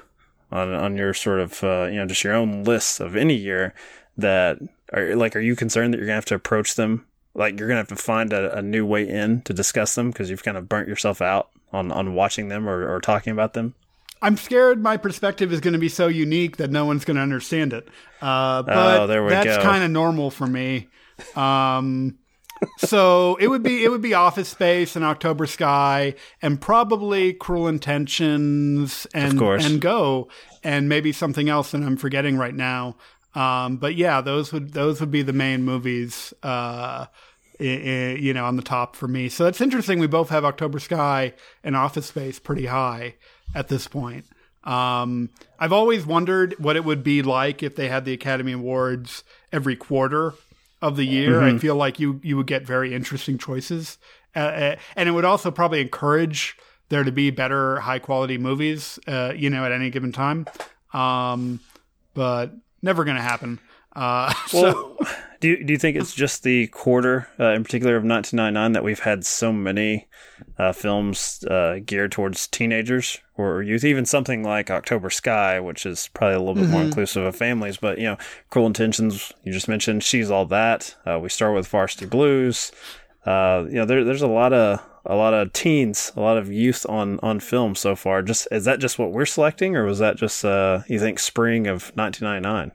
[0.52, 3.74] on on your sort of uh, you know just your own list of any year
[4.20, 4.60] that
[4.94, 7.06] are like, are you concerned that you're gonna have to approach them?
[7.36, 10.30] Like, you're gonna have to find a, a new way in to discuss them because
[10.30, 13.76] you've kind of burnt yourself out on on watching them or, or talking about them.
[14.22, 17.24] I'm scared my perspective is going to be so unique that no one's going to
[17.24, 17.88] understand it.
[18.22, 20.90] Uh, but oh, that's kind of normal for me.
[21.36, 22.18] Um,
[22.80, 27.68] so it would be it would be Office Space and October Sky and probably Cruel
[27.68, 30.28] Intentions and and Go
[30.64, 32.98] and maybe something else that I'm forgetting right now.
[33.36, 36.34] Um, but yeah, those would those would be the main movies.
[36.44, 37.06] Uh,
[37.60, 39.28] you know, on the top for me.
[39.28, 40.00] So it's interesting.
[40.00, 43.16] We both have October Sky and Office Space pretty high
[43.54, 44.26] at this point.
[44.64, 49.24] Um, I've always wondered what it would be like if they had the Academy Awards
[49.52, 50.34] every quarter
[50.82, 51.42] of the year.
[51.42, 51.56] Mm-hmm.
[51.58, 53.98] I feel like you you would get very interesting choices,
[54.36, 56.58] uh, uh, and it would also probably encourage
[56.90, 59.00] there to be better, high quality movies.
[59.08, 60.46] Uh, you know, at any given time.
[60.94, 61.60] Um,
[62.14, 63.60] but never going to happen.
[63.96, 65.08] Uh, Well, so
[65.42, 68.84] do you, do you think it's just the quarter, uh, in particular of 1999, that
[68.84, 70.08] we've had so many
[70.58, 73.84] uh, films uh, geared towards teenagers or youth?
[73.84, 76.86] Even something like October Sky, which is probably a little bit more Mhm.
[76.86, 78.18] inclusive of families, but you know,
[78.50, 79.32] Cruel Intentions.
[79.44, 80.96] You just mentioned She's All That.
[81.06, 82.72] Uh, we start with Varsity Blues.
[83.26, 86.52] Uh, you know, there, there's a lot of a lot of teens, a lot of
[86.52, 88.22] youth on on film so far.
[88.22, 91.68] Just is that just what we're selecting, or was that just uh, you think spring
[91.68, 92.72] of 1999?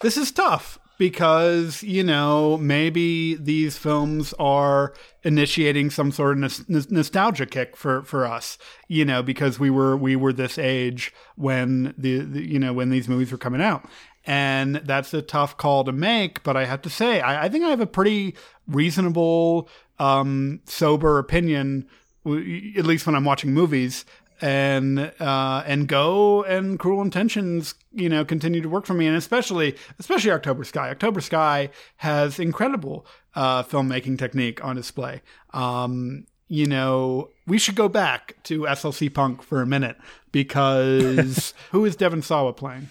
[0.00, 6.90] this is tough because you know maybe these films are initiating some sort of nos-
[6.90, 8.56] nostalgia kick for for us
[8.88, 12.90] you know because we were we were this age when the, the you know when
[12.90, 13.86] these movies were coming out
[14.24, 17.64] and that's a tough call to make but i have to say i, I think
[17.64, 18.34] i have a pretty
[18.66, 21.86] reasonable um sober opinion
[22.26, 24.04] at least when i'm watching movies
[24.40, 29.16] and uh, and go and cruel intentions you know continue to work for me and
[29.16, 35.22] especially especially october sky october sky has incredible uh, filmmaking technique on display
[35.54, 39.96] um, you know we should go back to slc punk for a minute
[40.32, 42.90] because who is devon sawa playing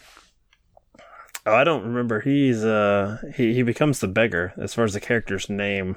[1.47, 2.21] Oh, I don't remember.
[2.21, 5.95] He's uh he, he becomes the beggar as far as the character's name.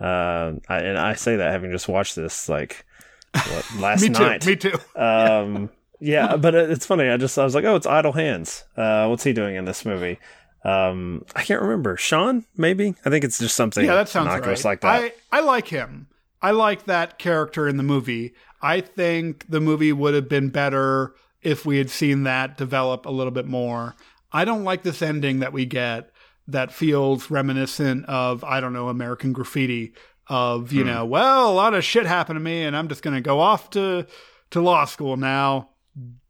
[0.00, 2.84] Uh, I, and I say that having just watched this like
[3.32, 4.46] what last Me too, night.
[4.46, 4.76] me too.
[4.96, 7.08] um, yeah, but it- it's funny.
[7.08, 8.64] I just I was like, oh, it's Idle Hands.
[8.76, 10.18] Uh, what's he doing in this movie?
[10.64, 11.96] Um, I can't remember.
[11.96, 12.94] Sean, maybe.
[13.04, 14.88] I think it's just something yeah that sounds right like that.
[14.88, 16.08] I, I like him
[16.42, 21.14] i like that character in the movie i think the movie would have been better
[21.42, 23.94] if we had seen that develop a little bit more
[24.32, 26.10] i don't like this ending that we get
[26.48, 29.94] that feels reminiscent of i don't know american graffiti
[30.28, 30.88] of you Hmm.
[30.88, 33.40] know well a lot of shit happened to me and i'm just going to go
[33.40, 34.06] off to
[34.50, 35.70] to law school now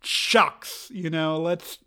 [0.03, 1.79] shucks you know let's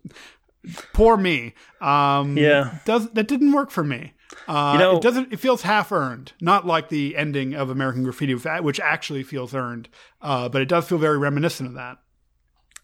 [0.92, 2.78] poor me um Yeah.
[2.84, 4.12] does that didn't work for me
[4.46, 5.32] uh, You know- it doesn't.
[5.32, 9.88] It feels half earned, not like the ending of American Graffiti, which actually feels earned.
[10.22, 11.96] Uh, but it does feel very reminiscent of that.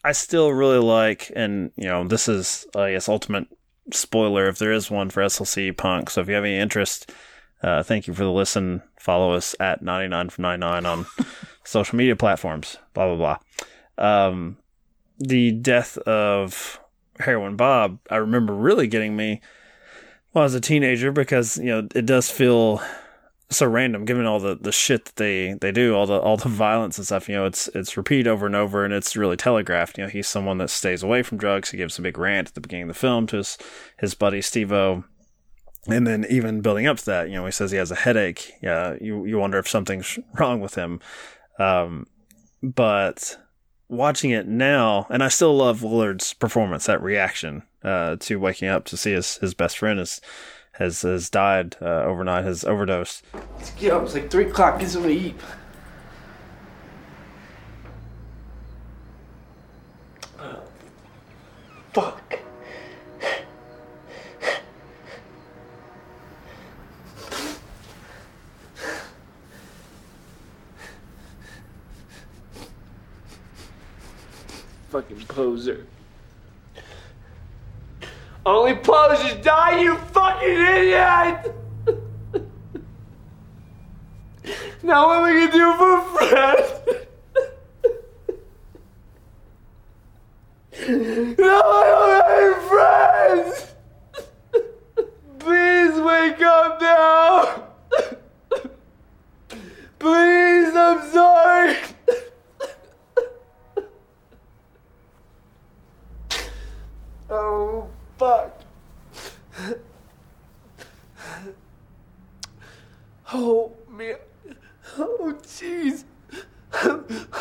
[0.03, 3.47] I still really like, and you know, this is I guess ultimate
[3.93, 6.11] spoiler if there is one for SLC Punk.
[6.11, 7.13] So if you have any interest,
[7.63, 8.83] uh, thank you for the listen.
[8.99, 11.07] Follow us at ninety nine from ninety nine on
[11.65, 12.79] social media platforms.
[12.93, 13.39] Blah blah
[13.97, 14.27] blah.
[14.27, 14.57] Um,
[15.19, 16.81] the death of
[17.21, 19.41] Heroin Bob, I remember really getting me
[20.33, 22.83] when I was a teenager because you know it does feel
[23.51, 26.49] so random given all the, the shit that they, they do, all the all the
[26.49, 29.99] violence and stuff, you know, it's it's repeated over and over and it's really telegraphed.
[29.99, 31.71] You know, he's someone that stays away from drugs.
[31.71, 33.59] He gives a big rant at the beginning of the film to his
[33.99, 35.05] his buddy Stevo.
[35.87, 38.55] And then even building up to that, you know, he says he has a headache.
[38.63, 41.01] Yeah, you you wonder if something's wrong with him.
[41.59, 42.07] Um,
[42.63, 43.37] but
[43.89, 48.85] watching it now, and I still love Lillard's performance, that reaction uh, to waking up
[48.87, 50.21] to see his, his best friend is,
[50.75, 53.25] has has died uh, overnight, has overdosed.
[53.57, 54.03] Let's get up.
[54.05, 54.81] It's like 3 o'clock.
[54.81, 55.37] Get something to eat.
[61.93, 62.41] Fuck.
[74.91, 75.87] Fucking poser.
[78.47, 81.55] Only posers die, you fucking idiot!
[84.83, 86.59] now what I gonna do for Fred?
[91.39, 93.75] no, I don't have any friends!
[95.39, 97.65] Please wake up now!
[100.05, 101.77] Please, I'm sorry!
[107.31, 108.61] oh, fuck.
[113.33, 114.17] Oh, man.
[114.99, 116.05] Oh, jeez.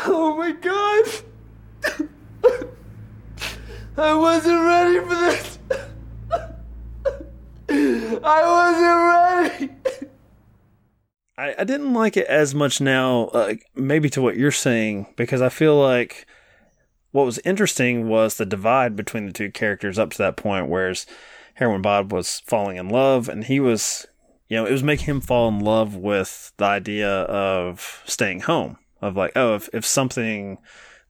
[0.06, 1.04] Oh, my God.
[3.96, 5.58] I wasn't ready for this.
[8.24, 9.68] I wasn't ready.
[11.94, 16.26] Like it as much now, uh, maybe to what you're saying, because I feel like
[17.12, 21.06] what was interesting was the divide between the two characters up to that point, whereas
[21.54, 24.06] Heroin Bob was falling in love, and he was,
[24.48, 28.76] you know, it was making him fall in love with the idea of staying home,
[29.00, 30.58] of like, oh, if, if something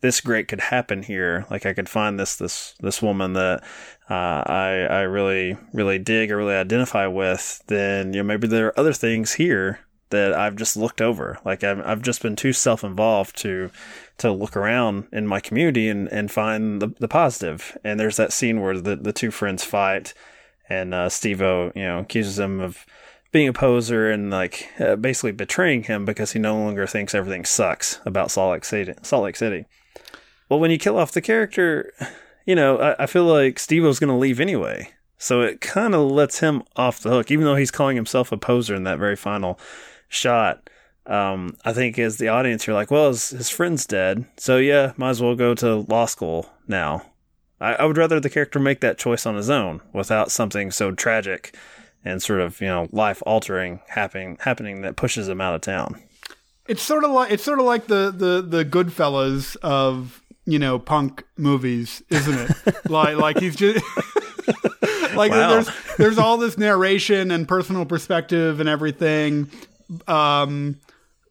[0.03, 3.65] this great could happen here, like I could find this this this woman that
[4.11, 8.67] uh, I I really really dig or really identify with, then you know maybe there
[8.67, 9.81] are other things here
[10.11, 11.39] that I've just looked over.
[11.45, 13.71] Like I've, I've just been too self involved to
[14.19, 17.77] to look around in my community and, and find the, the positive.
[17.83, 20.15] And there's that scene where the, the two friends fight
[20.69, 22.87] and uh, Stevo, you know, accuses him of
[23.33, 27.45] being a poser and like uh, basically betraying him because he no longer thinks everything
[27.45, 28.95] sucks about Salt Lake City.
[29.03, 29.67] Salt Lake City.
[30.49, 31.93] Well, when you kill off the character,
[32.47, 34.91] you know, I, I feel like Stevo's going to leave anyway.
[35.19, 38.37] So it kind of lets him off the hook, even though he's calling himself a
[38.37, 39.59] poser in that very final
[40.15, 40.71] shot.
[41.07, 44.25] Um, I think as the audience, you're like, well, his, his friend's dead.
[44.39, 47.05] So yeah, might as well go to law school now.
[47.61, 50.93] I, I would rather the character make that choice on his own without something so
[50.93, 51.57] tragic
[52.05, 56.01] and sort of, you know, life altering happening, happening that pushes him out of town.
[56.67, 60.79] It's sort of like it's sort of like the the the Goodfellas of you know
[60.79, 62.75] punk movies, isn't it?
[62.91, 63.85] like like he's just
[65.15, 65.51] like Wow.
[65.51, 69.51] there's there's all this narration and personal perspective and everything.
[70.09, 70.81] Um,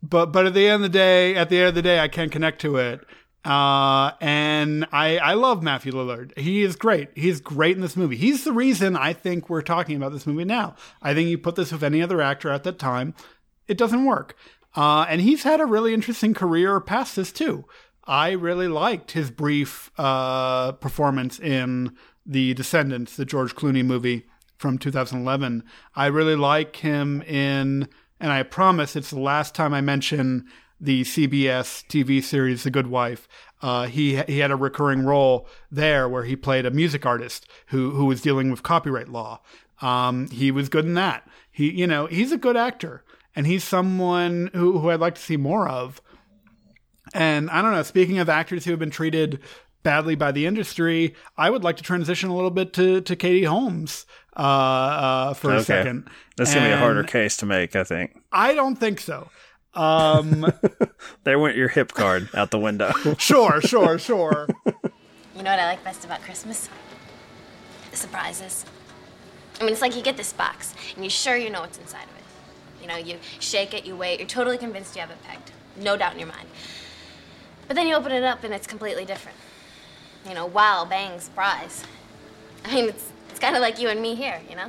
[0.02, 2.08] but but at the end of the day, at the end of the day, I
[2.08, 3.02] can't connect to it.
[3.46, 6.38] Uh, and I I love Matthew Lillard.
[6.38, 7.10] He is great.
[7.16, 8.16] He's great in this movie.
[8.16, 10.76] He's the reason I think we're talking about this movie now.
[11.02, 13.14] I think you put this with any other actor at that time,
[13.68, 14.36] it doesn't work.
[14.76, 17.66] Uh, and he's had a really interesting career past this too.
[18.06, 21.96] I really liked his brief uh, performance in
[22.26, 24.26] The Descendants, the George Clooney movie
[24.58, 25.64] from 2011.
[25.96, 27.88] I really like him in,
[28.20, 30.48] and I promise it's the last time I mention
[30.80, 33.28] the CBS TV series The Good Wife.
[33.62, 37.92] Uh, he he had a recurring role there where he played a music artist who
[37.92, 39.42] who was dealing with copyright law.
[39.82, 41.28] Um, he was good in that.
[41.52, 43.04] He you know he's a good actor
[43.36, 46.02] and he's someone who who I'd like to see more of.
[47.14, 47.84] And I don't know.
[47.84, 49.40] Speaking of actors who have been treated
[49.84, 53.44] badly by the industry, I would like to transition a little bit to to Katie
[53.44, 54.06] Holmes
[54.36, 56.10] uh, uh, for a second.
[56.38, 58.20] That's going to be a harder case to make, I think.
[58.32, 59.30] I don't think so.
[59.76, 60.52] Um,
[61.24, 62.92] There went your hip card out the window.
[63.18, 64.48] sure, sure, sure.
[64.66, 66.70] You know what I like best about Christmas?
[67.92, 68.66] The surprises.
[69.60, 72.04] I mean, it's like you get this box, and you're sure you know what's inside
[72.04, 72.82] of it.
[72.82, 75.52] You know, you shake it, you wait, you're totally convinced you have it pegged.
[75.78, 76.48] No doubt in your mind.
[77.68, 79.38] But then you open it up, and it's completely different.
[80.28, 81.84] You know, wow, bang, surprise.
[82.66, 84.68] I mean, it's, it's kind of like you and me here, you know?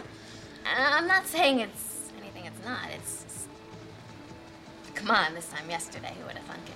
[0.67, 2.89] I'm not saying it's anything it's not.
[2.95, 3.47] It's.
[4.95, 6.75] Come on, this time yesterday, who would have thunk it?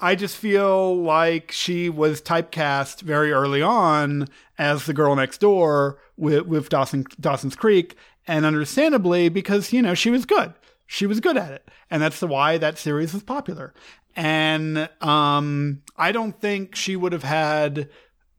[0.00, 5.98] I just feel like she was typecast very early on as the girl next door
[6.16, 7.96] with, with Dawson, Dawson's Creek,
[8.26, 10.52] and understandably because you know she was good.
[10.86, 13.74] She was good at it, and that's why that series was popular.
[14.16, 17.88] And um, I don't think she would have had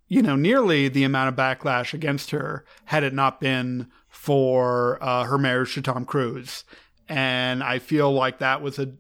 [0.08, 5.24] you know nearly the amount of backlash against her had it not been for uh,
[5.26, 6.64] her marriage to Tom Cruise.
[7.08, 8.92] And I feel like that was a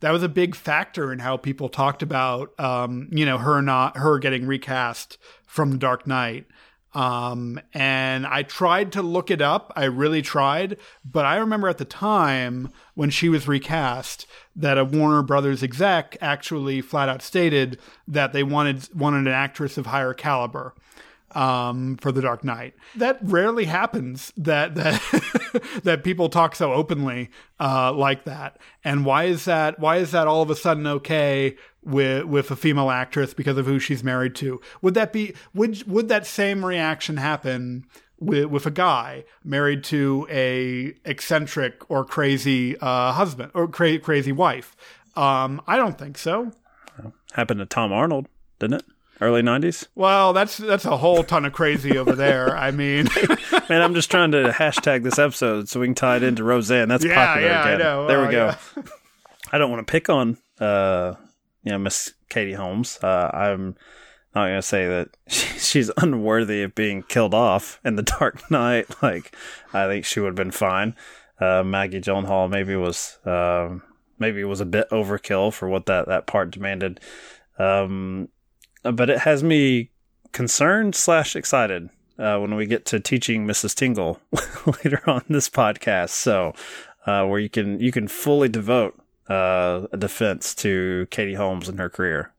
[0.00, 3.96] that was a big factor in how people talked about um, you know her not
[3.96, 6.46] her getting recast from The Dark Knight.
[6.94, 9.72] Um, and I tried to look it up.
[9.76, 14.26] I really tried, but I remember at the time when she was recast
[14.58, 19.78] that a Warner Brothers exec actually flat out stated that they wanted wanted an actress
[19.78, 20.74] of higher caliber
[21.32, 22.74] um, for The Dark Knight.
[22.96, 25.00] That rarely happens that that
[25.84, 27.30] that people talk so openly
[27.60, 28.58] uh, like that.
[28.84, 29.78] And why is that?
[29.78, 33.66] Why is that all of a sudden okay with with a female actress because of
[33.66, 34.60] who she's married to?
[34.82, 37.86] Would that be would would that same reaction happen?
[38.20, 44.32] With, with a guy married to a eccentric or crazy uh, husband or cra- crazy
[44.32, 44.74] wife,
[45.16, 46.50] um, I don't think so.
[47.34, 48.26] Happened to Tom Arnold,
[48.58, 48.84] didn't it?
[49.20, 49.86] Early 90s?
[49.96, 52.56] Well, that's that's a whole ton of crazy over there.
[52.56, 53.08] I mean,
[53.68, 56.88] Man, I'm just trying to hashtag this episode so we can tie it into Roseanne.
[56.88, 57.78] That's Yeah, popular yeah, I again.
[57.80, 58.06] know.
[58.06, 58.46] There we Oh, go.
[58.76, 58.82] yeah.
[59.52, 61.14] I don't want to pick on, uh,
[61.64, 62.98] you know, Miss Katie Holmes.
[63.02, 63.76] Uh, I'm
[64.38, 68.50] not going to say that she, she's unworthy of being killed off in the Dark
[68.50, 68.86] Knight.
[69.02, 69.34] Like,
[69.72, 70.94] I think she would have been fine.
[71.40, 73.82] Uh, Maggie Gyllenhaal maybe was, um,
[74.18, 77.00] maybe was a bit overkill for what that, that part demanded.
[77.58, 78.28] Um,
[78.82, 79.90] but it has me
[80.32, 83.74] concerned slash excited uh, when we get to teaching Mrs.
[83.74, 84.20] Tingle
[84.84, 86.10] later on this podcast.
[86.10, 86.54] So,
[87.06, 91.78] uh, where you can you can fully devote uh, a defense to Katie Holmes and
[91.78, 92.32] her career.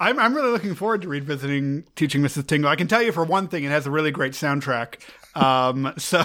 [0.00, 2.46] I'm I'm really looking forward to revisiting Teaching Mrs.
[2.46, 2.70] Tingle.
[2.70, 5.00] I can tell you for one thing, it has a really great soundtrack.
[5.34, 6.24] Um, so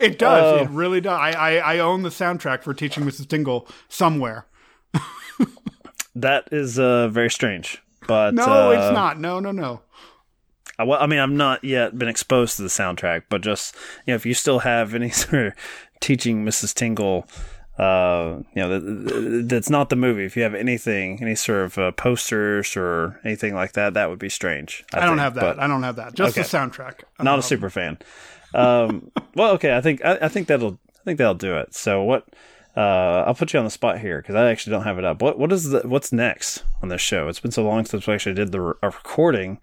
[0.00, 0.60] it does.
[0.60, 0.62] Oh.
[0.62, 1.18] It really does.
[1.18, 3.28] I, I I own the soundtrack for Teaching Mrs.
[3.28, 4.46] Tingle somewhere.
[6.14, 7.82] That is uh, very strange.
[8.06, 9.18] But No, uh, it's not.
[9.18, 9.80] No, no, no.
[10.78, 13.74] I, well, I mean, I'm not yet been exposed to the soundtrack, but just
[14.06, 15.52] you know, if you still have any sort of
[16.00, 16.74] teaching Mrs.
[16.74, 17.26] Tingle
[17.78, 20.24] uh, you know, th- th- that's not the movie.
[20.24, 24.18] If you have anything, any sort of uh, posters or anything like that, that would
[24.18, 24.84] be strange.
[24.92, 25.40] I, don't think, have that.
[25.56, 26.14] but- I don't have that.
[26.14, 26.42] Just Okay.
[26.42, 27.00] the soundtrack.
[27.18, 27.98] not Um, a super fan.
[28.54, 31.74] Um, well, okay, I think I, I think that'll I think that'll do it.
[31.74, 32.26] So what?
[32.76, 35.20] Uh, I'll put you on the spot here because I actually don't have it up.
[35.20, 37.28] What what is the what's next on this show?
[37.28, 39.58] It's been so long since we actually did the re- a recording.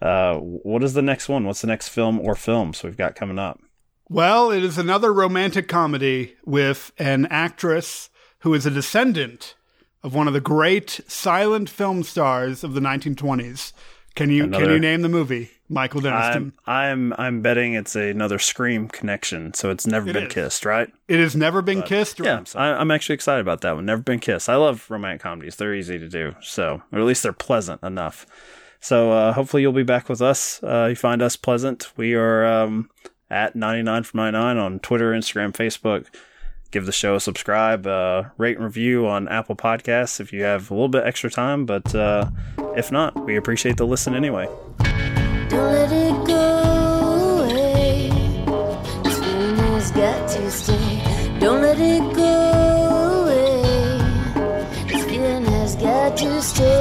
[0.00, 1.44] Uh, what is the next one?
[1.44, 3.60] What's the next film or films we've got coming up?
[4.08, 8.08] Well, it is another romantic comedy with an actress
[8.40, 9.54] who is a descendant
[10.02, 13.72] of one of the great silent film stars of the 1920s.
[14.14, 15.50] Can you can you name the movie?
[15.68, 16.52] Michael Deniston.
[16.66, 19.52] I'm I'm I'm betting it's another Scream connection.
[19.54, 20.32] So it's never It been is.
[20.32, 20.90] kissed, right?
[21.06, 22.18] It has never been kissed.
[22.18, 23.84] Yeah, I, I'm actually excited about that one.
[23.84, 24.48] Never been kissed.
[24.48, 25.56] I love romantic comedies.
[25.56, 26.34] They're easy to do.
[26.40, 28.26] So, or at least they're pleasant enough.
[28.80, 30.62] So, uh, hopefully you'll be back with us.
[30.62, 31.92] Uh, you find us pleasant.
[31.96, 32.88] We are um,
[33.30, 36.06] at 99 from 99 on Twitter, Instagram, Facebook.
[36.70, 40.70] Give the show a subscribe, uh, rate and review on Apple Podcasts if you have
[40.70, 41.64] a little bit extra time.
[41.64, 42.30] But uh,
[42.76, 44.46] if not, we appreciate the listen anyway.
[45.48, 48.10] Don't let it go away.
[49.02, 51.38] This feeling has got to stay.
[51.40, 54.88] Don't let it go away.
[54.88, 56.77] This feeling has got to stay.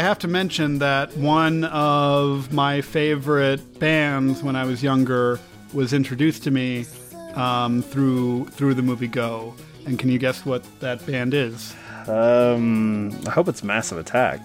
[0.00, 5.38] I have to mention that one of my favorite bands when I was younger
[5.74, 6.86] was introduced to me
[7.34, 9.54] um, through through the movie Go.
[9.84, 11.74] And can you guess what that band is?
[12.08, 14.40] Um, I hope it's Massive Attack.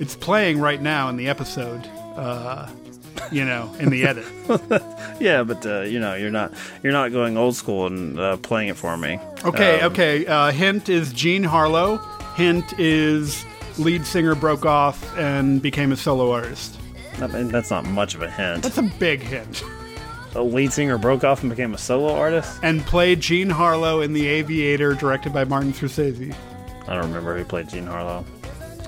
[0.00, 1.86] It's playing right now in the episode.
[2.16, 2.68] Uh,
[3.30, 4.26] you know, in the edit.
[5.20, 8.68] yeah, but uh, you know, you're not you're not going old school and uh, playing
[8.70, 9.20] it for me.
[9.44, 10.26] Okay, Um, okay.
[10.26, 11.98] Uh, hint is Jean Harlow.
[12.34, 13.44] Hint is
[13.78, 16.78] lead singer broke off and became a solo artist.
[17.20, 18.62] I mean, that's not much of a hint.
[18.62, 19.62] That's a big hint.
[20.32, 22.60] The lead singer broke off and became a solo artist.
[22.62, 26.34] And played Jean Harlow in The Aviator, directed by Martin Scorsese.
[26.86, 28.24] I don't remember who played Jean Harlow.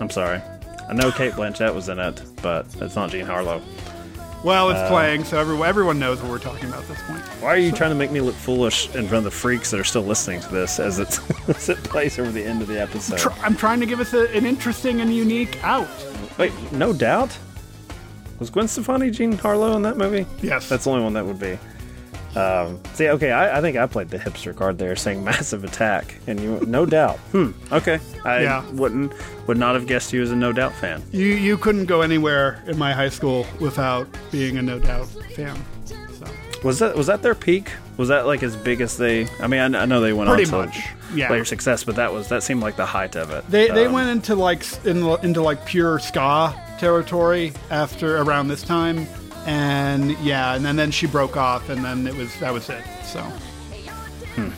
[0.00, 0.40] I'm sorry.
[0.88, 3.62] I know Cate Blanchett was in it, but it's not Jean Harlow.
[4.42, 7.20] Well, it's Uh, playing, so everyone, everyone knows what we're talking about at this point.
[7.42, 9.78] Why are you trying to make me look foolish in front of the freaks that
[9.78, 12.80] are still listening to this as, it's, as it plays over the end of the
[12.80, 13.32] episode?
[13.42, 15.88] I'm trying to give us a, an interesting and unique out.
[16.38, 17.36] Wait, no doubt.
[18.38, 20.24] Was Gwen Stefani Jean Harlow in that movie?
[20.40, 20.68] Yes.
[20.70, 21.58] That's the only one that would be.
[22.36, 26.14] Um, see, okay, I, I think I played the hipster card there, saying "Massive Attack,"
[26.26, 27.16] and you, no doubt.
[27.32, 27.50] Hmm.
[27.72, 28.64] Okay, I Yeah.
[28.72, 29.12] wouldn't
[29.48, 31.02] would not have guessed you as a No Doubt fan.
[31.12, 35.56] You you couldn't go anywhere in my high school without being a No Doubt fan.
[35.84, 36.26] So.
[36.62, 37.72] Was that was that their peak?
[37.96, 39.26] Was that like as big as they?
[39.40, 40.78] I mean, I, I know they went Pretty on to much,
[41.14, 41.30] yeah.
[41.30, 43.44] later success, but that was that seemed like the height of it.
[43.50, 48.62] They they Um, went into like in, into like pure ska territory after around this
[48.62, 49.06] time,
[49.46, 52.84] and yeah, and then, then she broke off, and then it was that was it.
[53.04, 53.20] So
[54.34, 54.50] hmm.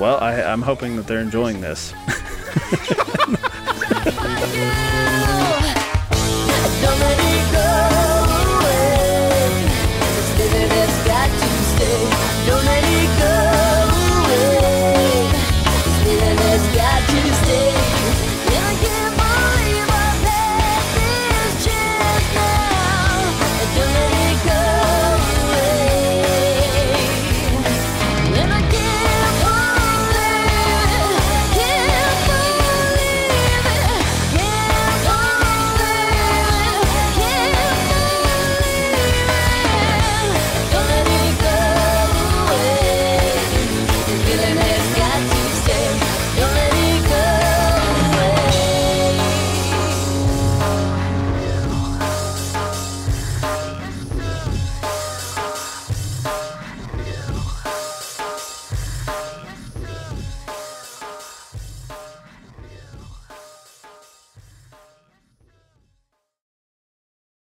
[0.00, 1.92] Well, I, I'm hoping that they're enjoying this.